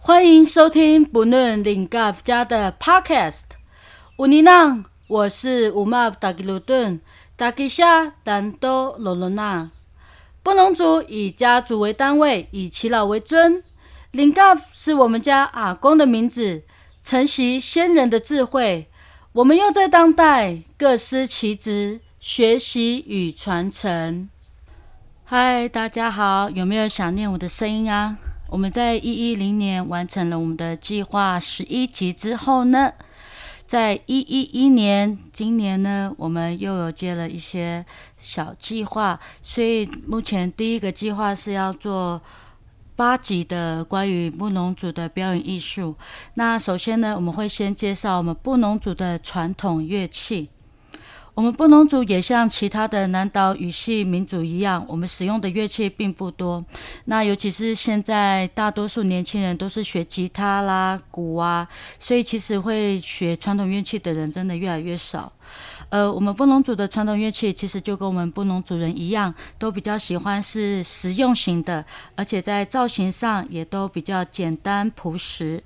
[0.00, 3.42] 欢迎收听不论领 g 家的 Podcast。
[4.18, 7.00] 乌尼娜，我是乌玛达吉鲁顿，
[7.36, 9.70] 达吉夏丹多罗罗娜。
[10.42, 13.62] 布农族以家族为单位，以耆老为尊。
[14.12, 14.40] 领 g
[14.72, 16.62] 是我们家阿公的名字，
[17.02, 18.88] 承袭先人的智慧。
[19.32, 24.28] 我们又在当代各司其职，学习与传承。
[25.24, 28.16] 嗨，大家好，有没有想念我的声音啊？
[28.48, 32.94] 我们在一一零年完成了我们的计划十一集之后呢，
[33.68, 37.84] 在一一一年，今年呢，我们又有接了一些
[38.16, 42.18] 小计划，所以目前第一个计划是要做
[42.96, 45.94] 八集的关于布农族的表演艺术。
[46.32, 50.48] 那首先呢，我们会先介绍我们布农族的传统乐器。
[51.38, 56.64] 我们布农族也像其他的南岛语系民族一样，我们使用的乐器并不多。
[57.04, 61.68] 那尤其是现在大多数年轻人都是学吉他啦、鼓啊，
[62.00, 65.32] 所以其实会学传统乐器的人真的越来越少。
[65.90, 71.84] 呃，我们布农族的传统乐器其实就跟我们布农族人一样，都比较喜欢是实用型的，
[72.16, 75.62] 而且在造型上也都比较简单朴实。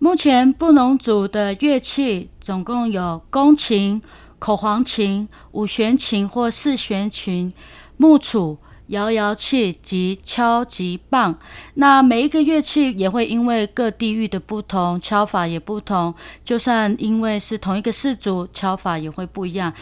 [0.00, 4.00] 目前布农族的乐器总共有宫琴、
[4.38, 7.52] 口簧琴、五弦琴或四弦琴、
[7.96, 11.36] 木杵、摇摇器及敲击棒。
[11.74, 16.14] 那每一个乐器也会因为各地域的不同，敲法也不同。
[16.44, 19.72] 就算因为是同一个氏族，敲法也会不一样。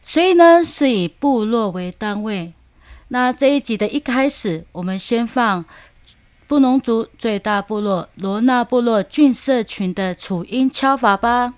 [0.00, 2.54] 所以呢，是以部落为单位。
[3.08, 5.64] 那这一集的一开始，我们先放。
[6.46, 11.54] 布隆族最大部落罗纳部落郡社群的楚音敲法吧。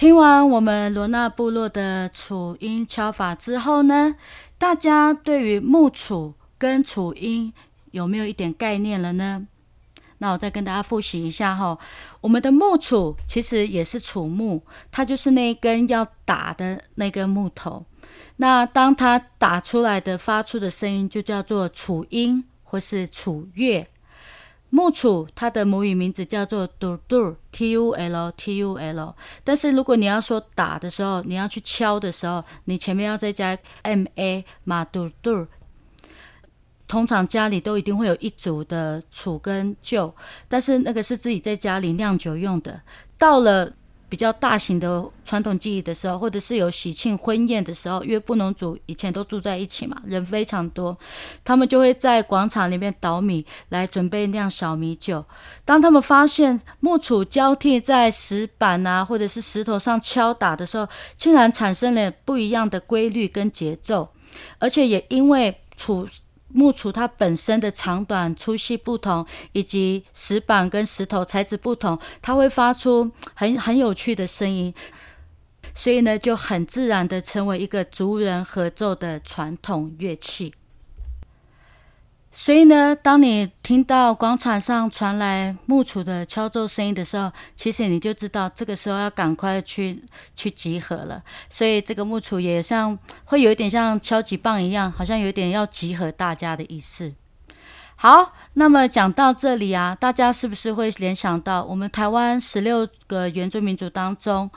[0.00, 4.16] 听完我们罗纳部落的楚音敲法之后呢，
[4.56, 7.52] 大家对于木楚跟楚音
[7.90, 9.46] 有没有一点概念了呢？
[10.16, 11.78] 那我再跟大家复习一下哈，
[12.22, 17.84] 我们的木楚其实也是楚木，它就是那一根要打的那根木头。
[18.36, 23.86] 那当它打出来的发出的声音就叫做楚音或是楚乐。
[24.70, 29.14] 木杵它的母语名字叫做 tul tul，t u l。
[29.44, 35.46] 但是如果你要说打的时候，你要去敲的时候，你前面要再加 m a 马 tul tul。
[36.86, 40.12] 通常家里都一定会有一组的杵跟臼，
[40.48, 42.80] 但是那个是自己在家里酿酒用的。
[43.16, 43.72] 到了
[44.10, 50.98] 比较大型的传统祭仪的时候，或者是有喜庆婚宴的时候，因为布农族以前都住在一起嘛，人非常多，
[51.44, 55.24] 他们就会在广场里面捣米来准备酿小米酒。
[55.64, 64.08] 当他们发现木杵交替在石板啊，或者是石头上敲打的时候，竟然产生了不一样的规律跟节奏，
[64.58, 66.06] 而且也因为杵。
[66.52, 74.74] 木杵它本身的长短、粗细不同，以及石板跟石头材质不同，它会发出很很有趣的声音，
[75.74, 80.54] 所以呢，就很自然的成为一个族人合奏的传统乐器。
[82.32, 90.02] 所以呢，当你听到广场上传来木杵的敲奏声音的时候，其实你就知道这个时候要赶快去
[90.36, 91.22] 去集合了。
[91.48, 97.12] 所以这个木杵也像会有一点像敲击棒一样，好像有点要集合大家的意思。
[97.96, 104.48] 好，那么讲到这里啊，大家是不是会联想到我们台湾十六个原住民族当中，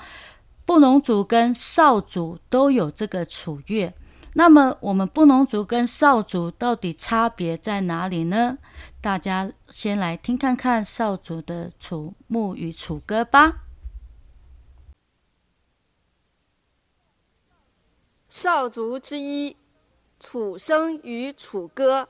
[0.63, 3.91] 布农族跟少族都有这个楚乐？
[4.35, 8.57] 那么，我们布农族跟少族到底差别在哪里呢？
[8.99, 13.65] 大家先来听看看少族的楚木与楚歌吧。
[18.27, 19.55] 少族之一，
[20.19, 22.09] 楚声与楚歌。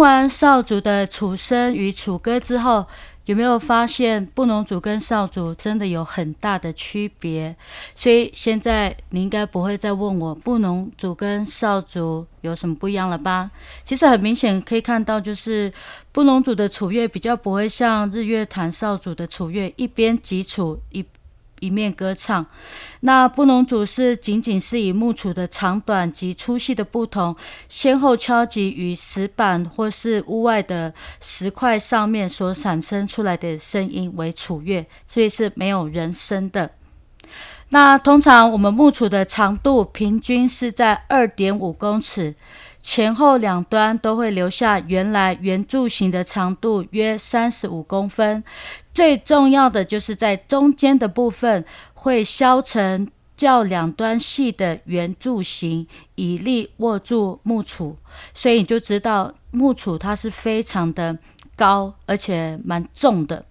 [0.00, 2.86] 听完少主的楚声与楚歌之后，
[3.26, 7.54] 有没有发现布农族跟少主真的有很大的区别？
[7.94, 13.50] 所以现在你应该不会再问我布农族跟少主有什么不一样了吧？
[13.84, 15.70] 其实很明显可以看到，就是
[16.12, 21.04] 布农族的楚乐比较不会像日月潭少主的楚乐一边击楚一。
[21.60, 22.44] 一面歌唱，
[23.00, 27.36] 那布农族是仅仅是以木杵的长短及粗细的不同，
[27.68, 36.70] 先后敲击于石板或是屋外的石块上面所产生出来的声音为楚乐，所以是没有人声的。
[37.68, 42.34] 那通常我们木杵的长度平均是在二点五公尺。
[42.82, 48.42] 前后两端都会留下原来圆柱形的长度约三十五公分，
[48.94, 53.06] 最重要的就是在中间的部分会削成
[53.36, 57.94] 较两端细的圆柱形，以力握住木杵，
[58.34, 61.16] 所以你就知道木杵它是非常的
[61.54, 63.44] 高，而且蛮重的。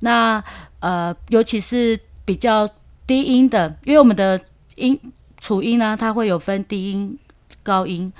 [0.00, 0.42] 那
[0.80, 2.68] 呃，尤其是比较
[3.06, 4.40] 低音的，因为我们的
[4.76, 4.98] 音
[5.38, 7.18] 楚音呢，它会有分低音、
[7.62, 8.12] 高音。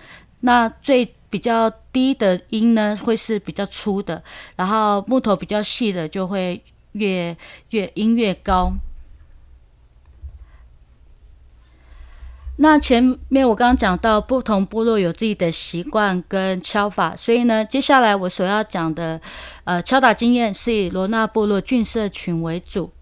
[0.43, 4.23] 那最比较低的音呢，会是比较粗的，
[4.55, 7.37] 然后木头比较细的就会越
[7.71, 8.73] 越音越高。
[12.57, 19.21] 那前面我刚刚讲到，不同部落有自己的习惯跟敲法，所以呢，接下来我所要讲的，
[19.65, 22.93] 呃，敲打经验是以罗纳部落郡社群为主。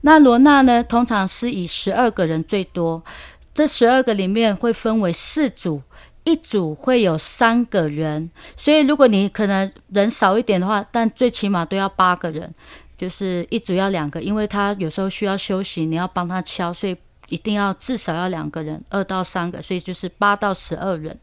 [0.00, 3.04] 那罗纳呢，通常是以十二个人最多，
[3.52, 5.82] 这十二个里面会分为四组。
[6.24, 12.52] 一组会有三个人，所以如果你可能人少一点的话，但最起码都要八个人，
[12.96, 16.96] 就是一组要两个，因为他有时候需要休息，你要帮他敲，所以
[17.28, 21.18] 一定要至少要两个人，二到三个，所以就是八到十二人。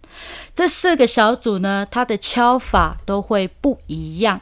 [0.53, 4.39] 这四个小组呢，它的敲法都会不一样。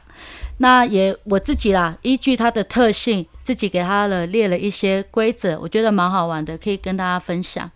[0.57, 7.71] 那也我自己啦，依据它的特性，自己给它了列了一些规则，我觉得蛮好玩的，可以跟大家分享。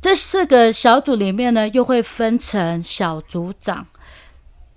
[0.00, 3.86] 这四个小组里面呢，又会分成小组长。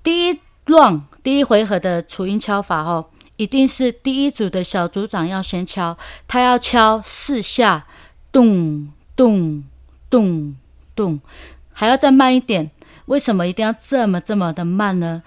[0.01, 5.95] 第一轮第一回合的楚音敲法哦，一定是第一组的小组长要先敲，
[6.27, 7.85] 他要敲四下，
[8.31, 9.63] 咚咚
[10.09, 10.55] 咚
[10.95, 11.21] 咚，
[11.71, 12.71] 还要再慢一点。
[13.05, 15.21] 为什么一定要这么这么的慢呢？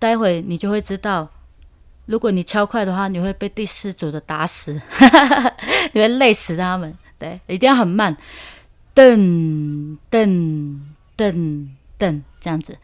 [0.00, 1.28] 待会你就会知道。
[2.06, 4.80] 如果你敲快的话，你会被第四组的打死，
[5.92, 6.96] 你会累死他们。
[7.18, 8.16] 对，一定要很慢。
[8.98, 10.80] 噔噔
[11.16, 12.76] 噔噔，这样子，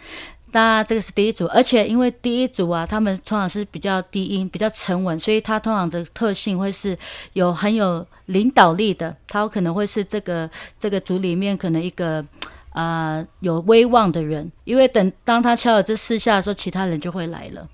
[0.52, 6.96] 那这个是第一组，而且因为第一组啊，他们通常是比较低音、比较沉稳，所以它通常的特性会是
[7.32, 12.24] 有很有领导力的，它可能会是这个这个组里面可能一个
[12.70, 17.68] 啊有威望的人，因为等当他敲了这四下的时候，其他人就会来了。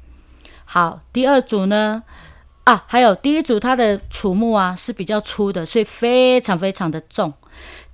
[0.64, 2.02] 好，第二组呢，
[2.64, 7.30] 啊，还有第一组它的楚木啊是比较粗的，所以非常非常的重。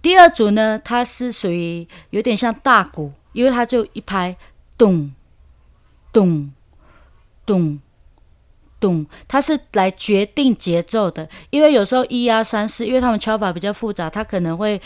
[0.07, 4.37] 第二组呢，它是属于有点像大鼓，因为它就一拍
[4.79, 5.13] 咚
[6.13, 6.53] 咚
[7.45, 7.81] 咚
[8.79, 11.29] 咚，它是来决定节奏的。
[11.51, 14.81] 因为有时候一二三四，因为他们敲法比较复杂，它可能会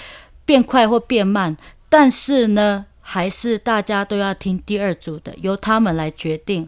[0.47, 1.55] 变快或变慢。
[1.91, 6.67] 但是呢，还是大家都要听第二组的，由他们来决定。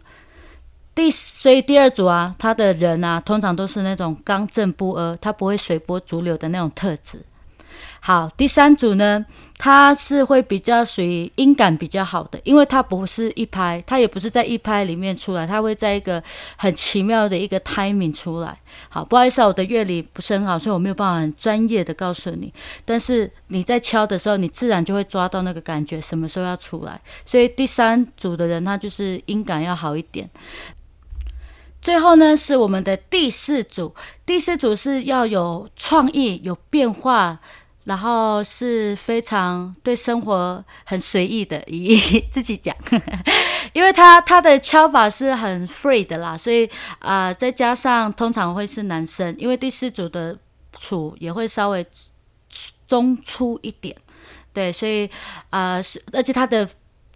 [0.95, 7.19] 第所以第二组啊，他的人啊，通常都是那种刚正不阿，他不会随波逐流的那种特质。
[8.05, 9.25] 好，第三组呢，
[9.59, 16.21] 它是会比较属于音感比较好的，因为它不是一拍，它也不是在一拍里面出来，它会在一个
[16.57, 18.59] 很奇妙的一个 timing 出来。
[18.89, 22.53] 好，不好意思，我的乐理不是很好，所以我没有办法很专业的告诉你。
[22.85, 27.01] 但是你在敲的时候，你自然就会抓到那个感觉，什么时候要出来。
[27.25, 30.29] 所以第三组的人，他就是音感要好一点。
[31.81, 33.95] 最后呢，是我们的第四组，
[34.27, 37.39] 第四组是要有创意、有变化。
[37.85, 41.97] 然后是非常对生活很随意的，以
[42.31, 42.77] 自己讲，
[43.75, 46.71] 因为他他的敲法是很 free 的啦，所以
[47.01, 50.39] 啊，再加上通常会是男生，因为第四组的
[50.79, 51.85] 楚也会稍微
[52.87, 53.97] 中粗一点，
[54.53, 55.11] 对，所以
[55.51, 56.69] 啊是，而且他的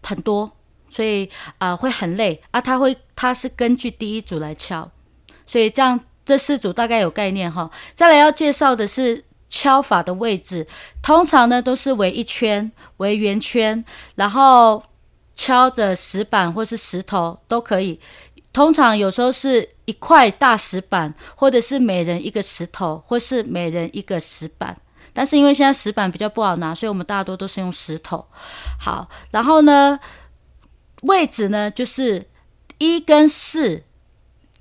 [0.02, 0.50] 很多，
[0.88, 4.90] 所以啊会很累啊，他会他是根据第一组来敲，
[5.46, 7.70] 所以这样这四组大概有概念哈。
[7.94, 9.22] 再来要介绍的是。
[9.56, 10.66] 敲法的位置
[11.00, 13.82] 通常呢都是围一圈，围圆圈，
[14.14, 14.82] 然后
[15.34, 17.98] 敲着石板或是石头都可以。
[18.52, 24.76] 通常有时候是一块大石板，或者是每人一个石头，或是每人一个石板。
[25.14, 28.26] 但是因为现在石板比较不好拿，所以我们大多都是用石头。
[28.78, 29.98] 好，然后呢，
[31.02, 32.26] 位置呢，就是
[32.76, 33.82] 一跟四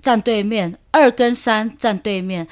[0.02, 2.48] 站对面，二跟三站对面。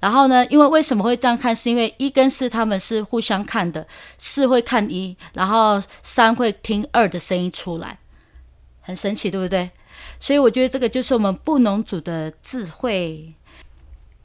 [0.00, 1.54] 然后呢，因为为什么会这样看？
[1.54, 3.86] 是因为一跟四他们是互相看的，
[4.18, 7.98] 四会看一，然后三会听二的声音出来，
[8.80, 9.70] 很神奇，对不对？
[10.20, 13.34] 所以我觉得这个就是我们布农族的智慧。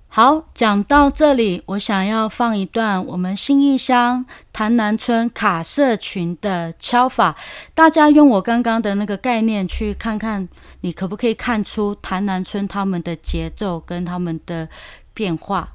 [0.08, 7.36] 好，讲到这里，我想要放一段我们新义乡潭南村卡社群的敲法，
[7.74, 10.48] 大家用我刚刚的那个概念去看看，
[10.82, 14.70] 你可不可以看出潭南村他们的节奏跟他们的
[15.14, 15.70] 变化？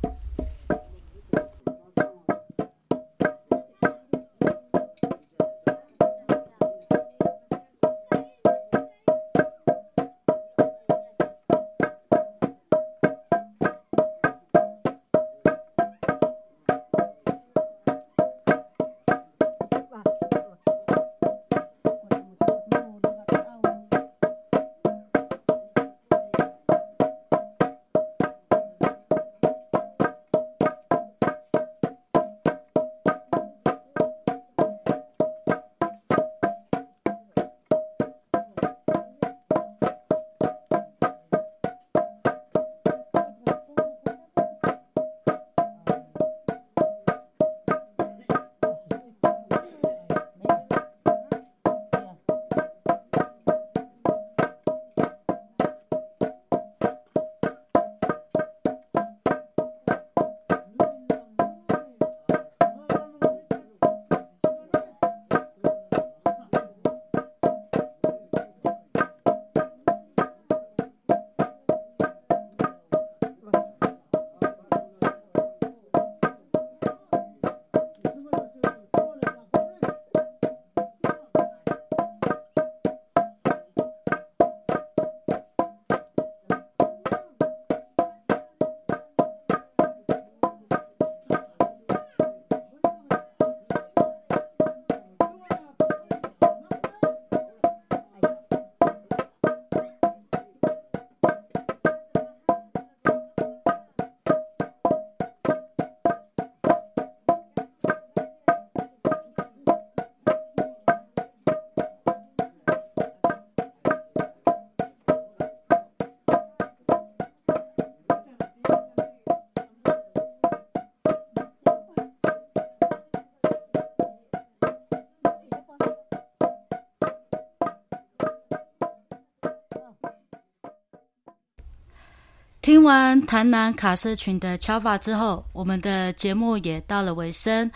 [132.68, 137.70] 听完台南卡社群的敲法之后，我们的节目也到了尾声。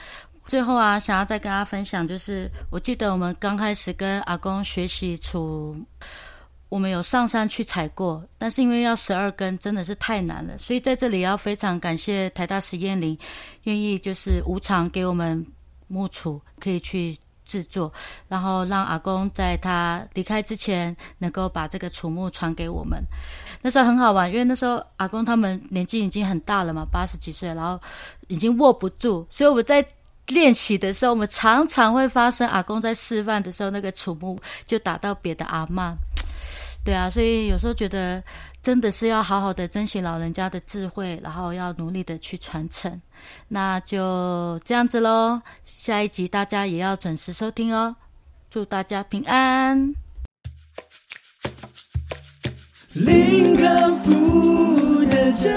[0.47, 5.75] 最后啊，想要再跟大家分享，就是我记得我们刚开始跟阿公学习楚，
[6.69, 10.59] 我们有上山去采过，但是因为要十二根，真的是太难了。
[10.59, 13.19] 所以在这里要非常感谢台大实验林，
[13.63, 15.43] 愿意就是无偿给我们
[15.89, 17.17] 木杵，可以去。
[17.53, 17.93] 制作，
[18.29, 22.99] 然后让阿公在他离开之前，能够把这个楚木传给我们。
[23.61, 27.79] 那时候很好玩，因为那时候阿公他们年纪已经很大了嘛，八十几岁，然后
[28.29, 29.85] 已经握不住，所以我们在
[30.29, 35.95] 练习的时候，我们常常会发生阿公在示范的时候，那个楚木就打到别的阿妈。
[36.83, 38.23] 对啊，所以有时候觉得。
[38.63, 43.03] 真的是要好好的珍惜老人家的智慧，然后要努力的去传承。
[43.49, 47.97] 那就这样子喽，下一集大家也要准时收听哦。
[48.49, 49.93] 祝大家平安。
[52.93, 55.51] 林肯福的家，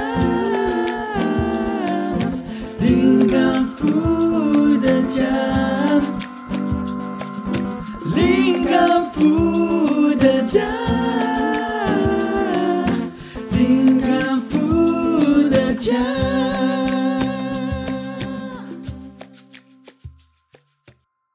[2.79, 5.23] 林肯福的家，
[8.15, 10.84] 林肯福的家。